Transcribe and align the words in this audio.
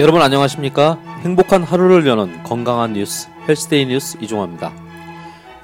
여러분 0.00 0.22
안녕하십니까? 0.22 1.00
행복한 1.24 1.64
하루를 1.64 2.06
여는 2.06 2.44
건강한 2.44 2.92
뉴스 2.92 3.28
헬스데이 3.48 3.86
뉴스 3.86 4.16
이종화입니다. 4.20 4.72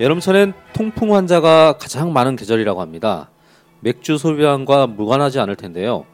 여름철엔 0.00 0.54
통풍 0.72 1.14
환자가 1.14 1.78
가장 1.78 2.12
많은 2.12 2.34
계절이라고 2.34 2.80
합니다. 2.80 3.30
맥주 3.78 4.18
소비량과 4.18 4.88
무관하지 4.88 5.38
않을 5.38 5.54
텐데요. 5.54 6.04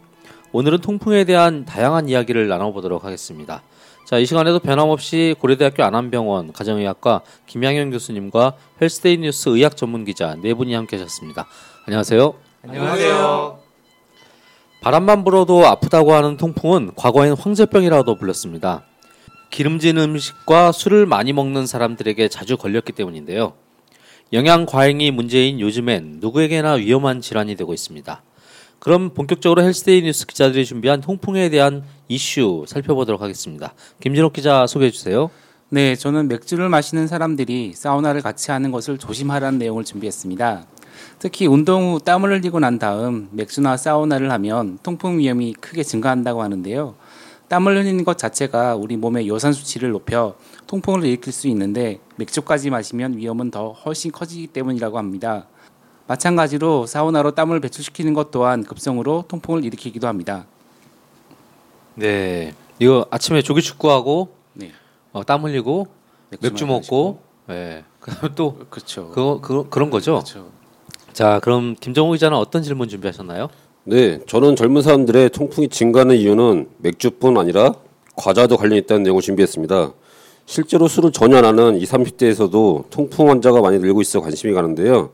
오늘은 0.53 0.83
통풍에 0.83 1.25
대한 1.25 1.65
다양한 1.65 2.11
이야기를 2.11 2.47
나눠보도록 2.47 3.07
하겠습니다. 3.07 3.63
자, 4.05 4.19
이 4.19 4.27
시간에도 4.27 4.59
변함없이 4.59 5.35
고려대학교 5.39 5.83
안암병원 5.83 6.53
가정의학과 6.53 7.23
김양현 7.47 7.91
교수님과 7.91 8.53
헬스데이 8.83 9.17
뉴스 9.17 9.49
의학 9.49 9.79
전문 9.79 10.05
기자 10.05 10.37
네 10.43 10.53
분이 10.53 10.75
함께 10.75 10.99
하셨습니다. 10.99 11.47
안녕하세요. 11.87 12.35
안녕하세요. 12.65 13.60
바람만 14.81 15.25
불어도 15.25 15.67
아프다고 15.67 16.15
하는 16.15 16.39
통풍은 16.39 16.93
과거엔 16.97 17.35
황제병이라고도 17.35 18.17
불렸습니다. 18.17 18.83
기름진 19.51 19.99
음식과 19.99 20.73
술을 20.73 21.05
많이 21.05 21.35
먹는 21.35 21.67
사람들에게 21.67 22.29
자주 22.29 22.57
걸렸기 22.57 22.93
때문인데요. 22.93 23.53
영양 24.33 24.65
과잉이 24.65 25.11
문제인 25.11 25.61
요즘엔 25.61 26.19
누구에게나 26.21 26.75
위험한 26.75 27.21
질환이 27.21 27.57
되고 27.57 27.75
있습니다. 27.75 28.23
그럼 28.79 29.13
본격적으로 29.13 29.63
헬스데이 29.63 30.03
뉴스 30.03 30.27
기자들이 30.27 30.65
준비한 30.65 31.03
통풍에 31.03 31.51
대한 31.51 31.85
이슈 32.09 32.65
살펴보도록 32.67 33.21
하겠습니다. 33.21 33.75
김진욱 34.01 34.33
기자 34.33 34.67
소개해 34.67 34.91
주세요. 34.91 35.29
네, 35.69 35.95
저는 35.95 36.29
맥주를 36.29 36.71
마시는 36.71 37.07
사람들이 37.07 37.75
사우나를 37.75 38.23
같이 38.23 38.51
하는 38.51 38.71
것을 38.71 38.97
조심하라는 38.97 39.59
내용을 39.59 39.85
준비했습니다. 39.85 40.65
특히 41.19 41.47
운동 41.47 41.93
후 41.93 42.01
땀을 42.01 42.31
흘리고 42.31 42.61
난 42.61 42.79
다음 42.79 43.29
맥주나 43.33 43.77
사우나를 43.77 44.31
하면 44.33 44.79
통풍 44.83 45.19
위험이 45.19 45.53
크게 45.55 45.83
증가한다고 45.83 46.43
하는데요. 46.43 46.95
땀을 47.49 47.77
흘리는 47.77 48.05
것 48.05 48.17
자체가 48.17 48.77
우리 48.77 48.97
몸의 48.97 49.27
요산 49.27 49.53
수치를 49.53 49.91
높여 49.91 50.37
통풍을 50.69 51.05
일으킬 51.05 51.33
수 51.33 51.49
있는데 51.49 51.99
맥주까지 52.17 52.71
마시면 52.71 53.17
위험은 53.17 53.51
더 53.51 53.73
훨씬 53.73 54.13
커지기 54.13 54.47
때문이라고 54.49 54.99
합니다. 54.99 55.47
마찬가지로 56.07 56.87
사우나로 56.87 57.33
땀을 57.33 57.61
배출시키는 57.61 58.15
것 58.15 58.31
또한 58.31 58.63
급성으로 58.65 59.25
통풍을 59.29 59.65
일으키기도 59.65 60.07
합니다. 60.07 60.47
네, 61.97 62.55
이거 62.79 63.07
아침에 63.11 63.43
조기 63.43 63.63
축구하고 63.63 64.35
네. 64.55 64.73
어, 65.13 65.25
땀 65.25 65.45
흘리고 65.45 65.89
맥주 66.41 66.67
먹고, 66.67 67.21
네, 67.47 67.85
그다음 68.01 68.35
또 68.35 68.59
그렇죠. 68.71 69.11
그거 69.11 69.41
그, 69.41 69.69
그런 69.69 69.91
거죠. 69.91 70.15
그렇죠. 70.15 70.51
자, 71.13 71.41
그럼 71.43 71.75
김정호 71.79 72.13
기자는 72.13 72.37
어떤 72.37 72.63
질문 72.63 72.89
준비하셨나요? 72.89 73.49
네, 73.85 74.21
저는 74.27 74.57
젊은 74.57 74.83
사람들의 74.83 75.31
통풍이 75.31 75.69
증가하는 75.69 76.17
이유는 76.17 76.69
맥주뿐 76.79 77.37
아니라 77.37 77.75
과자도 78.17 78.57
관련 78.57 78.79
있다는 78.79 79.03
내용을 79.03 79.23
준비했습니다. 79.23 79.93
실제로 80.47 80.89
술을 80.89 81.13
전혀 81.13 81.37
안 81.39 81.45
하는 81.45 81.77
20, 81.77 81.95
30대에서도 81.95 82.91
통풍 82.91 83.31
환자가 83.31 83.61
많이 83.61 83.79
늘고 83.79 84.01
있어 84.03 84.21
관심이 84.21 84.53
가는데요. 84.53 85.11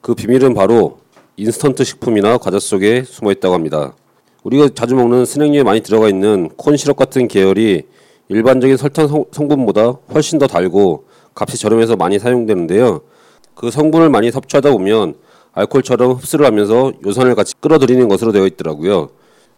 그 0.00 0.14
비밀은 0.14 0.54
바로 0.54 0.98
인스턴트 1.36 1.84
식품이나 1.84 2.38
과자 2.38 2.58
속에 2.58 3.02
숨어 3.04 3.32
있다고 3.32 3.54
합니다. 3.54 3.94
우리가 4.42 4.70
자주 4.74 4.94
먹는 4.94 5.24
스낵류에 5.24 5.64
많이 5.64 5.80
들어가 5.80 6.08
있는 6.08 6.48
콘 6.56 6.76
시럽 6.76 6.96
같은 6.96 7.28
계열이 7.28 7.82
일반적인 8.28 8.76
설탕 8.76 9.08
성, 9.08 9.24
성분보다 9.30 9.98
훨씬 10.14 10.38
더 10.38 10.46
달고 10.46 11.04
값이 11.34 11.58
저렴해서 11.58 11.96
많이 11.96 12.18
사용되는데요. 12.18 13.00
그 13.54 13.70
성분을 13.70 14.08
많이 14.08 14.30
섭취하다 14.30 14.70
보면 14.70 15.14
알코올처럼 15.56 16.12
흡수를 16.12 16.46
하면서 16.46 16.92
요산을 17.04 17.34
같이 17.34 17.54
끌어들이는 17.60 18.08
것으로 18.08 18.30
되어 18.30 18.46
있더라고요. 18.46 19.08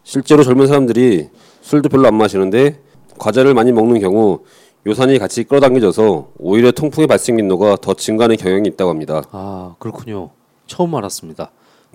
실제로 0.04 0.42
젊은 0.42 0.66
사람들이 0.66 1.28
술도 1.60 1.88
별로 1.88 2.06
안 2.06 2.14
마시는데 2.14 2.80
과자를 3.18 3.52
많이 3.52 3.72
먹는 3.72 4.00
경우 4.00 4.40
요산이 4.86 5.18
같이 5.18 5.42
끌어당겨져서 5.44 6.28
오히려 6.38 6.70
통풍의 6.70 7.08
발생 7.08 7.36
빈도가 7.36 7.76
더 7.76 7.94
증가하는 7.94 8.36
경향이 8.36 8.68
있다고 8.68 8.90
합니다. 8.90 9.22
아, 9.32 9.74
그렇군요. 9.78 10.30
처음 10.66 10.94
알았습니다. 10.94 11.50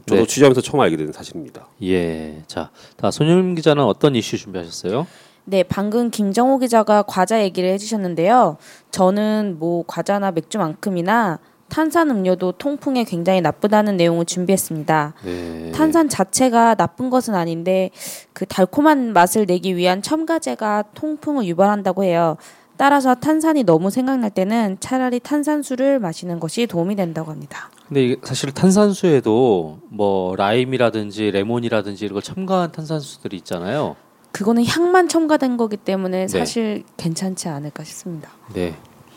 저도 0.05 0.22
네. 0.22 0.28
취재하면서 0.28 0.61
처음 0.61 0.81
알게 0.81 0.97
된 0.97 1.11
사실입니다. 1.13 1.67
예. 1.83 2.44
자, 2.45 2.72
다 2.97 3.09
손님 3.09 3.55
기자는 3.55 3.83
어떤 3.83 4.16
이슈 4.16 4.38
준비하셨어요? 4.38 5.07
네, 5.45 5.63
방금 5.63 6.09
김정호 6.09 6.59
기자가 6.59 7.03
과자 7.03 7.41
얘기를 7.41 7.69
해주셨는데요. 7.69 8.57
저는 8.91 9.55
뭐 9.59 9.85
과자나 9.88 10.31
맥주만큼이나 10.31 11.39
탄산 11.73 12.11
음료도 12.11 12.51
통풍에 12.51 13.03
굉장히 13.03 13.41
나쁘다는 13.41 13.97
내용을 13.97 14.25
준비했습니다. 14.25 15.13
네. 15.25 15.72
탄산 15.72 16.07
자체가 16.07 16.75
나쁜 16.75 17.09
것은 17.09 17.34
아닌데 17.34 17.89
그 18.31 18.45
달콤한 18.45 19.11
맛을 19.11 19.47
내기 19.47 19.75
위한 19.75 20.03
첨가제가 20.03 20.84
통풍을 20.94 21.45
유발한다고 21.45 22.03
해요. 22.03 22.38
따라서 22.78 23.16
탄산이 23.16 23.63
너무 23.63 23.89
생각날 23.89 24.29
때는 24.29 24.78
차라리 24.81 25.19
탄산수를 25.19 25.97
마시는 25.97 26.39
것이 26.39 26.67
도움이 26.67 26.95
된다고 26.95 27.31
합니다. 27.31 27.72
근데 27.88 28.17
사실 28.22 28.51
탄산수에도 28.51 29.79
뭐 29.90 30.35
라임이라든지 30.35 31.31
레몬이라든지 31.31 32.05
이런 32.05 32.13
걸 32.13 32.22
첨가한 32.22 32.72
탄산수들이 32.72 33.35
있잖아요. 33.38 33.95
그거는 34.31 34.63
향만 34.63 35.09
첨가된 35.09 35.57
거기 35.57 35.78
때문에 35.78 36.28
네. 36.28 36.28
사실 36.28 36.84
괜찮지 36.97 37.50
않을까 37.50 37.84
싶습니다. 37.84 38.29
네. 38.53 38.75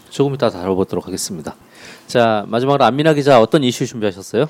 조금 0.09 0.35
이따 0.35 0.49
다뤄보도록 0.49 1.07
하겠습니다. 1.07 1.55
자, 2.07 2.45
마지막으로 2.49 2.85
안민아 2.85 3.15
기자 3.15 3.41
어떤 3.41 3.65
이슈 3.65 3.87
준비하셨어요? 3.87 4.47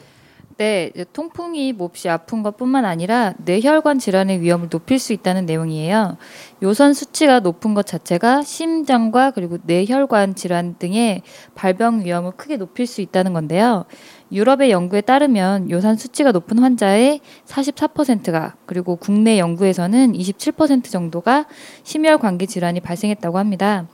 네, 0.59 0.91
통풍이 1.13 1.75
몹시 1.75 2.09
아픈 2.09 2.43
것뿐만 2.43 2.87
아니라 2.87 3.35
뇌혈관 3.45 3.99
질환의 3.99 4.41
위험을 4.41 4.71
높일 4.71 4.99
수 4.99 5.13
있다는 5.13 5.45
내용이에요. 5.45 6.17
요선 6.63 6.95
수치가 6.95 7.41
높은 7.41 7.75
것 7.75 7.85
자체가 7.85 8.41
심장과 8.41 9.33
그리고 9.33 9.59
뇌혈관 9.65 10.35
질환 10.35 10.77
등의 10.79 11.21
발병 11.55 12.07
위험을 12.07 12.33
크게 12.39 12.57
높일 12.57 12.87
수 12.87 13.03
있다는 13.03 13.35
건데요. 13.35 13.85
유럽의 14.33 14.71
연구에 14.71 15.03
따르면 15.03 15.71
요산 15.71 15.97
수치가 15.97 16.33
높은 16.33 16.59
환자의 16.59 17.21
44%가 17.45 18.55
그리고 18.65 18.97
국내 18.97 19.39
연구에서는 19.39 20.15
27% 20.15 20.85
정도가 20.91 21.45
심혈관계 21.83 22.47
질환이 22.47 22.81
발생했다고 22.81 23.39
합니다. 23.39 23.87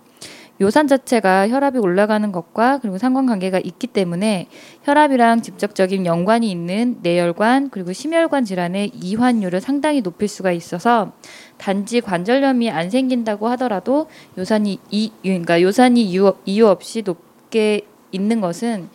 요산 0.62 0.86
자체가 0.86 1.48
혈압이 1.48 1.78
올라가는 1.78 2.30
것과 2.30 2.78
그리고 2.78 2.96
상관관계가 2.96 3.58
있기 3.58 3.88
때문에 3.88 4.46
혈압이랑 4.84 5.42
직접적인 5.42 6.06
연관이 6.06 6.52
있는 6.52 7.00
뇌혈관 7.02 7.70
그리고 7.70 7.92
심혈관 7.92 8.44
질환의 8.44 8.92
이환율을 8.94 9.60
상당히 9.60 10.02
높일 10.02 10.28
수가 10.28 10.52
있어서 10.52 11.12
단지 11.58 12.00
관절염이 12.00 12.70
안 12.70 12.90
생긴다고 12.90 13.48
하더라도 13.48 14.08
요산이 14.38 14.78
이 14.90 15.10
그러니까 15.22 15.60
요산이 15.60 16.00
이유, 16.04 16.32
이유 16.44 16.68
없이 16.68 17.02
높게 17.02 17.80
있는 18.12 18.40
것은 18.40 18.88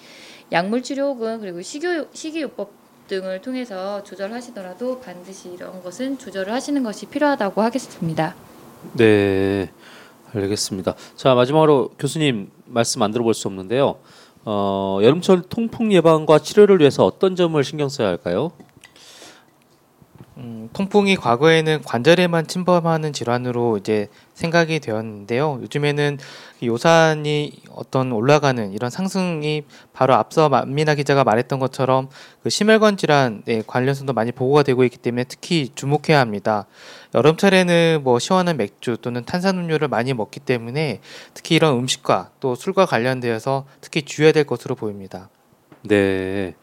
약물 0.53 0.83
치료 0.83 1.09
혹은 1.09 1.41
그리고 1.41 1.61
식유 1.61 2.07
식이요법 2.13 2.71
등을 3.09 3.41
통해서 3.41 4.03
조절하시더라도 4.03 5.01
반드시 5.01 5.49
이런 5.49 5.83
것은 5.83 6.17
조절을 6.17 6.53
하시는 6.53 6.81
것이 6.83 7.07
필요하다고 7.07 7.61
하겠습니다. 7.61 8.35
네. 8.93 9.69
알겠습니다. 10.33 10.95
자, 11.15 11.33
마지막으로 11.35 11.89
교수님 11.99 12.49
말씀 12.65 13.01
안 13.01 13.11
들어볼 13.11 13.33
수 13.33 13.47
없는데요. 13.47 13.95
어, 14.45 14.99
여름철 15.01 15.43
통풍 15.49 15.91
예방과 15.91 16.39
치료를 16.39 16.79
위해서 16.79 17.05
어떤 17.05 17.35
점을 17.35 17.61
신경 17.63 17.89
써야 17.89 18.07
할까요? 18.07 18.51
음, 20.37 20.69
통풍이 20.71 21.15
과거에는 21.15 21.81
관절에만 21.81 22.45
침범하는 22.45 23.11
질환으로 23.11 23.77
이제 23.77 24.07
생각이 24.35 24.79
되었는데요. 24.79 25.59
요즘에는 25.63 26.19
요산이 26.61 27.53
어떤 27.71 28.11
올라가는 28.11 28.71
이런 28.71 28.91
상승이 28.91 29.63
바로 29.93 30.13
앞서 30.13 30.47
만민아 30.47 30.93
기자가 30.93 31.23
말했던 31.23 31.57
것처럼 31.57 32.09
그 32.43 32.51
심혈관 32.51 32.97
질환에 32.97 33.63
관련성도 33.65 34.13
많이 34.13 34.31
보고가 34.31 34.61
되고 34.61 34.83
있기 34.83 34.97
때문에 34.97 35.23
특히 35.23 35.69
주목해야 35.73 36.19
합니다. 36.19 36.67
여름철에는 37.15 38.01
뭐 38.03 38.19
시원한 38.19 38.57
맥주 38.57 38.97
또는 39.01 39.25
탄산음료를 39.25 39.87
많이 39.87 40.13
먹기 40.13 40.39
때문에 40.39 41.01
특히 41.33 41.55
이런 41.55 41.79
음식과 41.79 42.29
또 42.39 42.53
술과 42.53 42.85
관련되어서 42.85 43.65
특히 43.81 44.03
주의해야 44.03 44.33
될 44.33 44.43
것으로 44.43 44.75
보입니다. 44.75 45.29
네. 45.81 46.53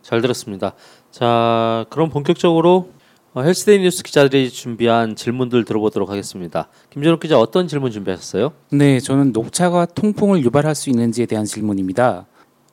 잘 0.00 0.22
들었습니다. 0.22 0.72
자, 1.10 1.84
그럼 1.90 2.08
본격적으로 2.08 2.90
어, 3.34 3.42
헬스데이 3.42 3.80
뉴스 3.80 4.02
기자들이 4.02 4.50
준비한 4.50 5.14
질문들 5.14 5.64
들어보도록 5.64 6.08
하겠습니다. 6.08 6.68
김준욱 6.90 7.20
기자 7.20 7.38
어떤 7.38 7.68
질문 7.68 7.90
준비하셨어요? 7.90 8.52
네, 8.70 9.00
저는 9.00 9.32
녹차가 9.32 9.84
통풍을 9.84 10.42
유발할 10.44 10.74
수 10.74 10.88
있는지에 10.88 11.26
대한 11.26 11.44
질문입니다. 11.44 12.26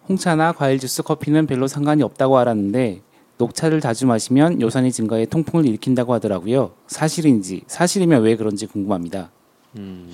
홍차나 0.08 0.54
과일 0.54 0.80
주스, 0.80 1.04
커피는 1.04 1.46
별로 1.48 1.68
상관이 1.68 2.04
없다고 2.04 2.38
알았는데 2.38 3.02
녹차를 3.38 3.82
자주 3.82 4.06
마시면 4.06 4.62
요산이 4.62 4.94
증가해 4.94 5.26
통풍을 5.26 5.66
일으킨다고 5.66 6.14
하더라고요. 6.14 6.72
사실인지 6.88 7.64
사실이면 7.68 8.24
왜 8.24 8.38
그런지 8.38 8.66
궁금합니다. 8.66 9.32
음, 9.78 10.10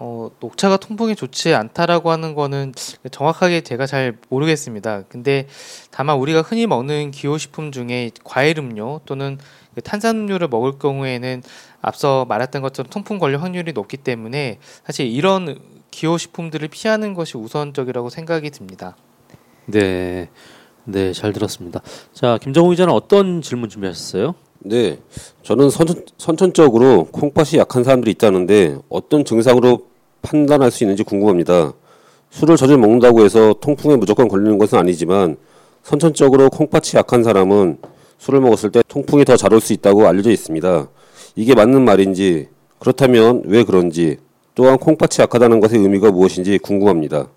어, 0.00 0.30
녹차가 0.40 0.76
통풍에 0.76 1.14
좋지 1.14 1.54
않다라고 1.54 2.10
하는 2.12 2.34
거는 2.34 2.72
정확하게 3.10 3.60
제가 3.62 3.86
잘 3.86 4.16
모르겠습니다. 4.28 5.02
근데 5.08 5.46
다만 5.90 6.18
우리가 6.18 6.42
흔히 6.42 6.66
먹는 6.66 7.10
기호식품 7.10 7.72
중에 7.72 8.10
과일 8.24 8.58
음료 8.58 9.00
또는 9.06 9.38
그 9.38 9.67
탄산음료를 9.80 10.48
먹을 10.48 10.78
경우에는 10.78 11.42
앞서 11.80 12.24
말했던 12.28 12.62
것처럼 12.62 12.90
통풍 12.90 13.18
걸릴 13.18 13.40
확률이 13.42 13.72
높기 13.72 13.96
때문에 13.96 14.58
사실 14.84 15.06
이런 15.06 15.58
기호 15.90 16.18
식품들을 16.18 16.68
피하는 16.68 17.14
것이 17.14 17.36
우선적이라고 17.36 18.10
생각이 18.10 18.50
듭니다. 18.50 18.96
네, 19.66 20.28
네, 20.84 21.12
잘 21.12 21.32
들었습니다. 21.32 21.80
자, 22.12 22.38
김정우 22.40 22.70
기자는 22.70 22.92
어떤 22.92 23.42
질문 23.42 23.68
준비하셨어요? 23.68 24.34
네, 24.60 24.98
저는 25.42 25.70
선천, 25.70 26.04
선천적으로 26.16 27.06
콩팥이 27.12 27.58
약한 27.58 27.84
사람들이 27.84 28.10
있다는데 28.12 28.78
어떤 28.88 29.24
증상으로 29.24 29.86
판단할 30.22 30.70
수 30.70 30.84
있는지 30.84 31.04
궁금합니다. 31.04 31.72
술을 32.30 32.56
자주 32.56 32.76
먹는다고 32.76 33.24
해서 33.24 33.54
통풍에 33.60 33.96
무조건 33.96 34.28
걸리는 34.28 34.58
것은 34.58 34.78
아니지만 34.78 35.36
선천적으로 35.82 36.50
콩팥이 36.50 36.92
약한 36.96 37.22
사람은 37.22 37.78
술을 38.18 38.40
먹었을 38.40 38.70
때 38.70 38.82
통풍이 38.88 39.24
더 39.24 39.36
잘 39.36 39.52
올 39.52 39.60
수 39.60 39.72
있다고 39.72 40.06
알려져 40.06 40.30
있습니다. 40.30 40.88
이게 41.36 41.54
맞는 41.54 41.84
말인지 41.84 42.48
그렇다면 42.78 43.42
왜 43.46 43.64
그런지 43.64 44.16
또한 44.54 44.76
콩팥이 44.78 45.10
약하다는 45.20 45.60
것의 45.60 45.80
의미가 45.82 46.10
무엇인지 46.10 46.58
궁금합니다. 46.58 47.28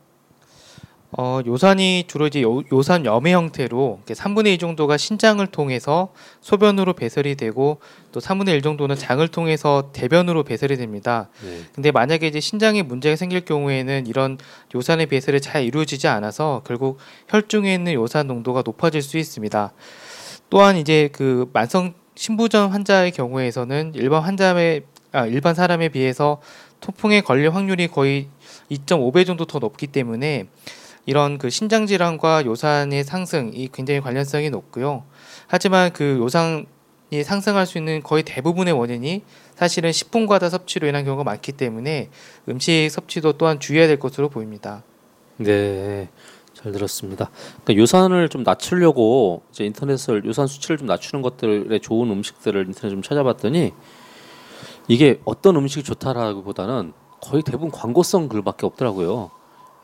어, 1.13 1.41
요산이 1.45 2.05
주로 2.07 2.25
이제 2.27 2.41
요, 2.41 2.61
요산 2.71 3.05
염의 3.05 3.33
형태로 3.33 3.99
3분의 4.07 4.53
2 4.53 4.57
정도가 4.59 4.95
신장을 4.95 5.45
통해서 5.47 6.13
소변으로 6.39 6.93
배설이 6.93 7.35
되고 7.35 7.79
또 8.13 8.21
3분의 8.21 8.49
1 8.51 8.61
정도는 8.61 8.95
장을 8.95 9.27
통해서 9.27 9.89
대변으로 9.91 10.43
배설이 10.43 10.77
됩니다. 10.77 11.27
네. 11.43 11.59
근데 11.75 11.91
만약에 11.91 12.27
이제 12.27 12.39
신장에 12.39 12.81
문제가 12.81 13.17
생길 13.17 13.41
경우에는 13.43 14.07
이런 14.07 14.37
요산의 14.73 15.07
배설이 15.07 15.41
잘 15.41 15.65
이루어지지 15.65 16.07
않아서 16.07 16.61
결국 16.65 16.97
혈중에 17.27 17.73
있는 17.73 17.91
요산 17.93 18.27
농도가 18.27 18.63
높아질 18.65 19.01
수 19.01 19.17
있습니다. 19.17 19.73
또한 20.51 20.75
이제 20.75 21.09
그 21.13 21.49
만성 21.53 21.93
신부전 22.15 22.71
환자의 22.71 23.11
경우에서는 23.11 23.93
일반 23.95 24.21
환자의 24.21 24.83
아, 25.13 25.25
일반 25.25 25.55
사람에 25.55 25.89
비해서 25.89 26.41
통풍에 26.81 27.21
걸릴 27.21 27.49
확률이 27.55 27.87
거의 27.87 28.27
2.5배 28.69 29.25
정도 29.25 29.45
더 29.45 29.59
높기 29.59 29.87
때문에 29.87 30.47
이런 31.05 31.37
그 31.37 31.49
신장 31.49 31.87
질환과 31.87 32.45
요산의 32.45 33.05
상승이 33.05 33.69
굉장히 33.73 34.01
관련성이 34.01 34.49
높고요. 34.49 35.03
하지만 35.47 35.93
그 35.93 36.17
요산이 36.19 37.23
상승할 37.23 37.65
수 37.65 37.77
있는 37.77 38.03
거의 38.03 38.23
대부분의 38.23 38.73
원인이 38.73 39.23
사실은 39.55 39.93
식품 39.93 40.27
과다 40.27 40.49
섭취로 40.49 40.85
인한 40.85 41.05
경우가 41.05 41.23
많기 41.23 41.53
때문에 41.53 42.09
음식 42.49 42.89
섭취도 42.89 43.33
또한 43.33 43.61
주의해야 43.61 43.87
될 43.87 43.99
것으로 43.99 44.27
보입니다. 44.27 44.83
네, 45.37 46.09
잘 46.61 46.71
들었습니다. 46.71 47.29
그러니까 47.63 47.81
요산을 47.81 48.29
좀 48.29 48.43
낮추려고 48.43 49.41
이제 49.51 49.65
인터넷을 49.65 50.25
요산 50.25 50.47
수치를 50.47 50.77
좀 50.77 50.87
낮추는 50.87 51.21
것들의 51.21 51.79
좋은 51.79 52.09
음식들을 52.11 52.67
인터넷 52.67 52.89
좀 52.91 53.01
찾아봤더니 53.01 53.73
이게 54.87 55.19
어떤 55.25 55.55
음식이 55.55 55.83
좋다라기보다는 55.83 56.93
거의 57.19 57.43
대부분 57.43 57.71
광고성 57.71 58.29
글밖에 58.29 58.65
없더라고요. 58.65 59.31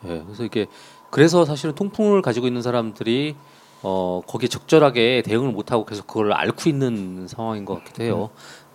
예, 0.06 0.22
그래서 0.26 0.44
이게 0.44 0.68
그래서 1.10 1.46
사실은 1.46 1.74
통풍을 1.76 2.22
가지고 2.22 2.48
있는 2.48 2.62
사람들이 2.62 3.36
어 3.84 4.22
거기에 4.28 4.50
적절하게 4.50 5.22
대응을 5.24 5.52
못하고 5.52 5.86
계속 5.86 6.08
그걸 6.08 6.34
앓고 6.34 6.70
있는 6.70 7.28
상황인 7.28 7.66
것 7.66 7.76
같기도 7.76 8.04
해요. 8.04 8.30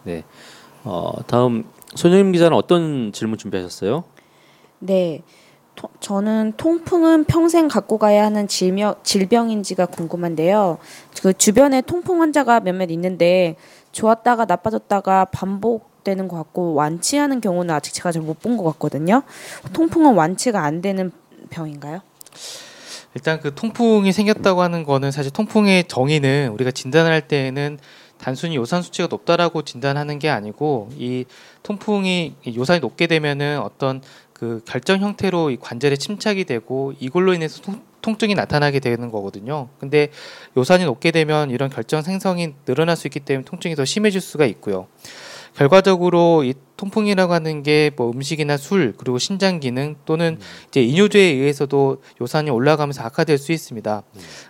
네. 0.05 0.25
어 0.85 1.13
다음 1.27 1.65
손영임 1.95 2.33
기자는 2.33 2.57
어떤 2.57 3.13
질문 3.13 3.39
준비하셨어요? 3.39 4.05
네. 4.79 5.23
토- 5.75 5.89
저는 6.01 6.53
통풍은 6.57 7.25
평생 7.25 7.69
갖고 7.69 7.99
가야 7.99 8.25
하는 8.27 8.47
질병, 8.47 8.95
질병인지가 9.03 9.87
궁금한데요. 9.87 10.79
그 11.23 11.33
주변에 11.33 11.81
통풍 11.81 12.21
환자가 12.21 12.61
몇몇 12.61 12.91
있는데 12.91 13.57
좋았다가 13.93 14.45
나빠졌다가 14.45 15.27
반복되는 15.27 16.29
것 16.29 16.37
같고 16.37 16.75
완치하는 16.75 17.41
경우는 17.41 17.75
아직 17.75 17.93
제가 17.95 18.13
잘 18.13 18.23
못 18.23 18.41
본 18.41 18.57
것 18.57 18.65
같거든요. 18.73 19.23
통풍은 19.73 20.15
완치가 20.15 20.63
안 20.63 20.83
되는 20.83 21.11
병인가요? 21.51 22.01
일단 23.15 23.41
그 23.41 23.55
통풍이 23.55 24.11
생겼다고 24.13 24.63
하는 24.63 24.85
거는 24.85 25.11
사실 25.11 25.31
통풍의 25.33 25.85
정의는 25.89 26.49
우리가 26.53 26.71
진단할 26.71 27.29
때는 27.29 27.79
단순히 28.19 28.57
요산 28.57 28.83
수치가 28.83 29.09
높다라고 29.11 29.63
진단하는 29.63 30.19
게 30.19 30.31
아니고 30.31 30.89
이 30.97 31.25
통풍이 31.63 32.35
이 32.45 32.57
요산이 32.57 32.81
높게 32.81 33.07
되면은 33.07 33.59
어떤 33.61 34.01
그 34.43 34.61
결정 34.65 34.99
형태로 34.99 35.51
이 35.51 35.57
관절에 35.57 35.95
침착이 35.95 36.47
되고 36.47 36.93
이걸로 36.99 37.33
인해서 37.33 37.63
통, 37.63 37.81
통증이 38.01 38.35
나타나게 38.35 38.81
되는 38.81 39.09
거거든요. 39.13 39.69
근데 39.79 40.09
요산이 40.57 40.85
높게 40.85 41.13
되면 41.13 41.53
이런 41.53 41.71
결정 41.71 42.03
생성이 42.03 42.53
늘어날 42.65 42.97
수 42.97 43.07
있기 43.07 43.21
때문에 43.21 43.45
통증이 43.45 43.77
더 43.77 43.85
심해질 43.85 44.21
수가 44.21 44.47
있고요. 44.47 44.89
결과적으로 45.57 46.45
이 46.45 46.55
통풍이라고 46.77 47.33
하는 47.33 47.63
게 47.63 47.91
뭐 47.97 48.11
음식이나 48.11 48.57
술 48.57 48.95
그리고 48.97 49.19
신장 49.19 49.61
기능 49.61 49.95
또는 50.05 50.39
이제 50.69 50.83
이뇨제에 50.83 51.23
의해서도 51.23 52.03
요산이 52.21 52.51
올라가면서 52.51 53.03
악화될 53.05 53.39
수 53.39 53.53
있습니다. 53.53 54.03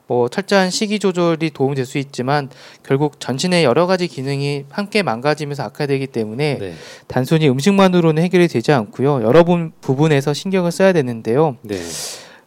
뭐 0.06 0.28
철저한 0.28 0.70
식이 0.70 0.98
조절이 0.98 1.50
도움이 1.50 1.74
될수 1.74 1.98
있지만 1.98 2.48
결국 2.84 3.18
전신의 3.20 3.64
여러 3.64 3.86
가지 3.86 4.06
기능이 4.06 4.64
함께 4.70 5.02
망가지면서 5.02 5.62
악화되기 5.64 6.06
때문에 6.06 6.58
네. 6.58 6.74
단순히 7.08 7.48
음식만으로는 7.48 8.22
해결이 8.22 8.48
되지 8.48 8.72
않고요. 8.72 9.22
여러 9.22 9.42
부- 9.44 9.70
부분에서 9.80 10.32
신경을 10.32 10.70
써야 10.72 10.92
되는데요. 10.92 11.56
네. 11.62 11.76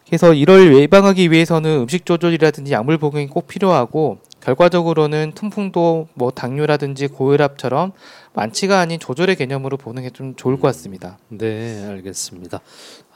그래서 0.06 0.32
이를 0.34 0.76
예방하기 0.76 1.30
위해서는 1.30 1.80
음식 1.82 2.06
조절이라든지 2.06 2.72
약물 2.72 2.98
복용이 2.98 3.26
꼭 3.26 3.46
필요하고 3.48 4.18
결과적으로는 4.46 5.32
통풍도 5.34 6.06
뭐 6.14 6.30
당뇨라든지 6.30 7.08
고혈압처럼 7.08 7.90
완치가 8.32 8.78
아닌 8.78 9.00
조절의 9.00 9.34
개념으로 9.34 9.76
보는 9.76 10.02
게 10.04 10.10
좀 10.10 10.36
좋을 10.36 10.54
것 10.60 10.68
같습니다. 10.68 11.18
네, 11.28 11.84
알겠습니다. 11.84 12.60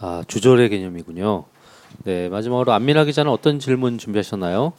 아, 0.01 0.25
주절의 0.27 0.69
개념이군요. 0.71 1.45
네, 2.03 2.29
마지막으로 2.29 2.73
안민아 2.73 3.05
기자는 3.05 3.31
어떤 3.31 3.61
질문 3.61 3.97
준비하셨나요? 3.97 4.73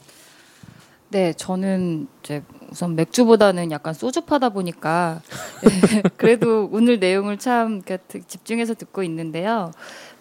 네, 1.08 1.32
저는 1.32 2.06
이제 2.22 2.42
우선 2.70 2.96
맥주보다는 2.96 3.70
약간 3.70 3.94
소주파다 3.94 4.50
보니까 4.50 5.22
네, 5.62 6.02
그래도 6.18 6.68
오늘 6.70 7.00
내용을 7.00 7.38
참 7.38 7.80
집중해서 8.28 8.74
듣고 8.74 9.02
있는데요. 9.04 9.70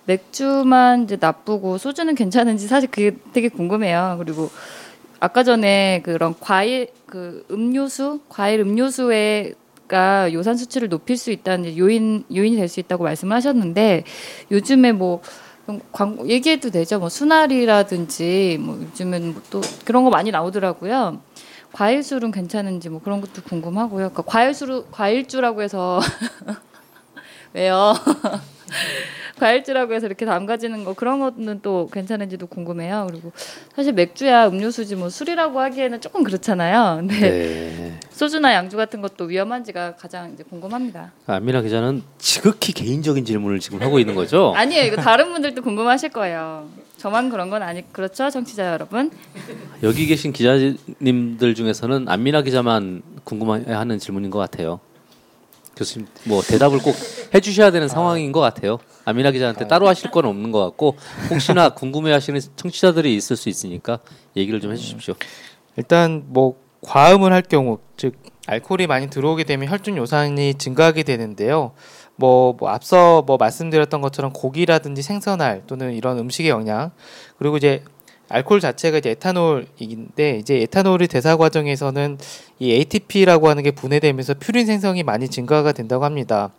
맥주만 0.05 1.03
이제 1.03 1.17
나쁘고 1.19 1.77
소주는 1.77 2.15
괜찮은지 2.15 2.67
사실 2.69 2.89
그게 2.89 3.17
되게 3.33 3.49
궁금해요. 3.49 4.15
그리고 4.17 4.49
아까 5.21 5.43
전에 5.43 6.01
그런 6.03 6.33
과일 6.39 6.89
그 7.05 7.45
음료수, 7.51 8.21
과일 8.27 8.59
음료수에 8.61 9.53
가 9.87 10.31
요산 10.33 10.57
수치를 10.57 10.89
높일 10.89 11.15
수 11.17 11.31
있다는 11.31 11.77
요인 11.77 12.23
요인이 12.33 12.55
될 12.55 12.67
수 12.67 12.79
있다고 12.79 13.03
말씀하셨는데 13.03 14.03
요즘에 14.49 14.93
뭐 14.93 15.21
광고 15.91 16.27
얘기해도 16.27 16.71
되죠. 16.71 16.97
뭐 16.99 17.09
수나리라든지 17.09 18.57
뭐 18.59 18.77
요즘은 18.81 19.33
뭐 19.33 19.41
또 19.51 19.61
그런 19.85 20.03
거 20.03 20.09
많이 20.09 20.31
나오더라고요. 20.31 21.21
과일술은 21.73 22.31
괜찮은지 22.31 22.89
뭐 22.89 22.99
그런 23.01 23.21
것도 23.21 23.43
궁금하고요. 23.43 24.09
그러니까 24.09 24.23
과일술 24.23 24.85
과일주라고 24.91 25.61
해서 25.61 25.99
왜요? 27.53 27.93
과일주라고 29.41 29.93
해서 29.95 30.05
이렇게 30.05 30.23
담가지는 30.23 30.85
거 30.85 30.93
그런 30.93 31.19
거는 31.19 31.61
또 31.63 31.89
괜찮은지도 31.91 32.45
궁금해요. 32.45 33.07
그리고 33.09 33.31
사실 33.75 33.91
맥주야 33.91 34.47
음료수지 34.47 34.95
뭐 34.95 35.09
술이라고 35.09 35.59
하기에는 35.59 35.99
조금 35.99 36.23
그렇잖아요. 36.23 36.97
근데 36.97 37.19
네. 37.19 37.99
소주나 38.11 38.53
양주 38.53 38.77
같은 38.77 39.01
것도 39.01 39.25
위험한지가 39.25 39.95
가장 39.95 40.31
이제 40.31 40.43
궁금합니다. 40.47 41.11
안민아 41.25 41.61
기자는 41.61 42.03
지극히 42.19 42.71
개인적인 42.71 43.25
질문을 43.25 43.59
지금 43.59 43.81
하고 43.81 43.97
있는 43.97 44.13
거죠? 44.13 44.53
아니에요. 44.55 44.85
이거 44.85 44.97
다른 44.97 45.33
분들도 45.33 45.63
궁금하실 45.63 46.09
거예요. 46.09 46.67
저만 46.97 47.31
그런 47.31 47.49
건 47.49 47.63
아니 47.63 47.91
그렇죠, 47.91 48.29
청취자 48.29 48.73
여러분? 48.73 49.09
여기 49.81 50.05
계신 50.05 50.31
기자님들 50.31 51.55
중에서는 51.55 52.07
안민아 52.07 52.43
기자만 52.43 53.01
궁금해하는 53.23 53.97
질문인 53.97 54.29
것 54.29 54.37
같아요. 54.37 54.79
교수님 55.75 56.07
뭐 56.25 56.41
대답을 56.41 56.79
꼭 56.79 56.95
해주셔야 57.33 57.71
되는 57.71 57.87
상황인 57.87 58.31
것 58.31 58.39
같아요. 58.39 58.77
안민아 59.05 59.31
기자한테 59.31 59.67
따로 59.67 59.87
하실 59.87 60.11
건 60.11 60.25
없는 60.25 60.51
것 60.51 60.59
같고 60.59 60.97
혹시나 61.29 61.69
궁금해하시는 61.69 62.39
청취자들이 62.55 63.15
있을 63.15 63.35
수 63.35 63.49
있으니까 63.49 63.99
얘기를 64.35 64.59
좀 64.59 64.71
해주십시오. 64.71 65.15
일단 65.77 66.23
뭐 66.27 66.55
과음을 66.81 67.31
할 67.31 67.41
경우 67.41 67.79
즉 67.97 68.15
알코올이 68.47 68.87
많이 68.87 69.09
들어오게 69.09 69.43
되면 69.43 69.69
혈중 69.69 69.97
요산이 69.97 70.55
증가하게 70.55 71.03
되는데요. 71.03 71.71
뭐, 72.15 72.53
뭐 72.59 72.69
앞서 72.69 73.23
뭐 73.25 73.37
말씀드렸던 73.37 74.01
것처럼 74.01 74.33
고기라든지 74.33 75.01
생선알 75.01 75.63
또는 75.67 75.93
이런 75.93 76.19
음식의 76.19 76.49
영양 76.49 76.91
그리고 77.37 77.57
이제 77.57 77.83
알코올 78.31 78.59
자체가 78.59 78.99
이제 78.99 79.11
에탄올인데 79.11 80.37
이제 80.39 80.61
에탄올의 80.61 81.07
대사 81.07 81.37
과정에서는 81.37 82.17
이 82.59 82.71
ATP라고 82.73 83.49
하는 83.49 83.63
게 83.63 83.71
분해되면서 83.71 84.35
퓨린 84.35 84.65
생성이 84.65 85.03
많이 85.03 85.27
증가가 85.27 85.71
된다고 85.71 86.05
합니다. 86.05 86.51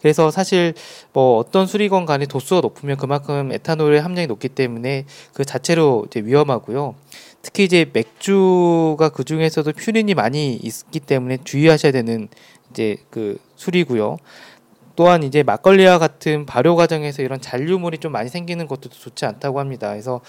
그래서 0.00 0.32
사실 0.32 0.74
뭐 1.12 1.38
어떤 1.38 1.66
술이건 1.66 2.06
간에 2.06 2.26
도수가 2.26 2.60
높으면 2.60 2.96
그만큼 2.96 3.52
에탄올의 3.52 4.00
함량이 4.00 4.26
높기 4.26 4.48
때문에 4.48 5.04
그 5.32 5.44
자체로 5.44 6.04
이제 6.08 6.20
위험하고요. 6.20 6.96
특히 7.40 7.64
이제 7.64 7.88
맥주가 7.92 9.08
그 9.10 9.24
중에서도 9.24 9.72
퓨린이 9.72 10.14
많이 10.14 10.54
있기 10.54 11.00
때문에 11.00 11.38
주의하셔야 11.44 11.92
되는 11.92 12.28
이제 12.70 12.96
그 13.10 13.38
술이고요. 13.56 14.16
또한 14.96 15.22
이제 15.22 15.42
막걸리와 15.42 15.98
같은 15.98 16.44
발효 16.46 16.76
과정에서 16.76 17.22
이런 17.22 17.40
잔류물이 17.40 17.98
좀 17.98 18.12
많이 18.12 18.28
생기는 18.28 18.66
것도 18.68 18.88
좋지 18.90 19.24
않다고 19.24 19.58
합니다. 19.60 19.88
그래서 19.90 20.20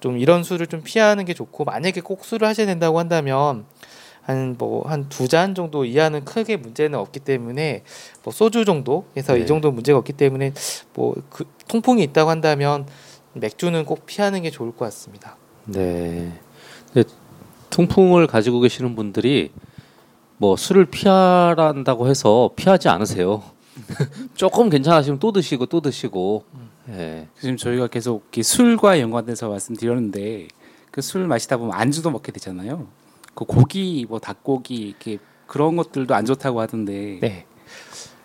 좀 0.00 0.18
이런 0.18 0.42
술을 0.44 0.66
좀 0.66 0.82
피하는 0.82 1.24
게 1.24 1.34
좋고 1.34 1.64
만약에 1.64 2.00
꼭 2.02 2.24
술을 2.24 2.46
하셔야 2.46 2.66
된다고 2.66 2.98
한다면 2.98 3.64
한 4.22 4.56
뭐 4.58 4.82
한 4.86 5.08
두 5.08 5.26
잔 5.26 5.54
정도 5.54 5.84
이하는 5.86 6.24
크게 6.24 6.56
문제는 6.58 6.98
없기 6.98 7.20
때문에 7.20 7.82
뭐 8.22 8.32
소주 8.32 8.64
정도에서 8.66 9.34
네. 9.34 9.40
이 9.40 9.46
정도 9.46 9.72
문제가 9.72 9.98
없기 9.98 10.12
때문에 10.12 10.52
뭐 10.94 11.14
그 11.30 11.44
통풍이 11.68 12.02
있다고 12.04 12.28
한다면 12.30 12.86
맥주는 13.32 13.84
꼭 13.86 14.04
피하는 14.06 14.42
게 14.42 14.50
좋을 14.50 14.72
것 14.72 14.84
같습니다. 14.86 15.36
네. 15.64 16.32
통풍을 17.70 18.26
가지고 18.26 18.60
계시는 18.60 18.94
분들이 18.96 19.52
뭐 20.36 20.56
술을 20.56 20.86
피하란다고 20.86 22.08
해서 22.08 22.50
피하지 22.56 22.88
않으세요. 22.88 23.42
조금 24.34 24.68
괜찮으시면 24.70 25.18
또 25.18 25.32
드시고 25.32 25.66
또 25.66 25.80
드시고. 25.80 26.44
예. 26.90 27.28
지금 27.38 27.56
저희가 27.56 27.86
계속 27.88 28.22
이렇게 28.24 28.42
술과 28.42 29.00
연관돼서 29.00 29.48
말씀드렸는데 29.48 30.48
그 30.90 31.00
술 31.02 31.26
마시다 31.28 31.56
보면 31.56 31.72
안주도 31.74 32.10
먹게 32.10 32.32
되잖아요. 32.32 32.86
그 33.34 33.44
고기 33.44 34.06
뭐 34.08 34.18
닭고기 34.18 34.74
이렇게 34.74 35.18
그런 35.46 35.76
것들도 35.76 36.14
안 36.14 36.24
좋다고 36.24 36.60
하던데. 36.60 37.18
네. 37.20 37.46